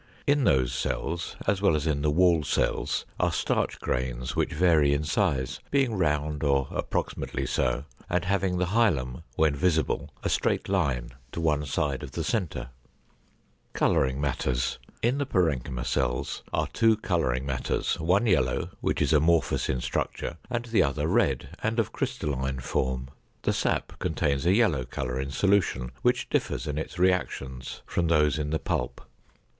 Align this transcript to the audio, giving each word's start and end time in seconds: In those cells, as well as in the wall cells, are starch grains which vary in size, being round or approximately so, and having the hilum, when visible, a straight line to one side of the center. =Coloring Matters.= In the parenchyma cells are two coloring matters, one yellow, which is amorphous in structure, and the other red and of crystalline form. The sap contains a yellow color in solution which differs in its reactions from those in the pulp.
In 0.25 0.45
those 0.45 0.73
cells, 0.73 1.35
as 1.45 1.61
well 1.61 1.75
as 1.75 1.85
in 1.85 2.01
the 2.01 2.09
wall 2.09 2.41
cells, 2.43 3.05
are 3.19 3.31
starch 3.31 3.79
grains 3.79 4.35
which 4.35 4.51
vary 4.51 4.95
in 4.95 5.03
size, 5.03 5.59
being 5.69 5.93
round 5.95 6.41
or 6.43 6.67
approximately 6.71 7.45
so, 7.45 7.85
and 8.09 8.25
having 8.25 8.57
the 8.57 8.65
hilum, 8.73 9.21
when 9.35 9.55
visible, 9.55 10.09
a 10.23 10.27
straight 10.27 10.67
line 10.67 11.11
to 11.33 11.39
one 11.39 11.67
side 11.67 12.01
of 12.01 12.13
the 12.13 12.23
center. 12.23 12.71
=Coloring 13.73 14.19
Matters.= 14.19 14.79
In 15.03 15.19
the 15.19 15.25
parenchyma 15.27 15.85
cells 15.85 16.41
are 16.51 16.65
two 16.65 16.97
coloring 16.97 17.45
matters, 17.45 17.99
one 17.99 18.25
yellow, 18.25 18.71
which 18.81 19.03
is 19.03 19.13
amorphous 19.13 19.69
in 19.69 19.81
structure, 19.81 20.37
and 20.49 20.65
the 20.65 20.81
other 20.81 21.07
red 21.07 21.49
and 21.61 21.77
of 21.79 21.91
crystalline 21.91 22.59
form. 22.59 23.09
The 23.43 23.53
sap 23.53 23.99
contains 23.99 24.47
a 24.47 24.53
yellow 24.55 24.83
color 24.83 25.19
in 25.19 25.29
solution 25.29 25.91
which 26.01 26.27
differs 26.27 26.65
in 26.65 26.79
its 26.79 26.97
reactions 26.97 27.83
from 27.85 28.07
those 28.07 28.39
in 28.39 28.49
the 28.49 28.57
pulp. 28.57 29.01